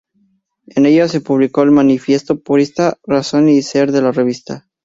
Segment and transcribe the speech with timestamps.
[0.65, 4.65] En ella se publicó el manifiesto purista, razón y ser de la revista.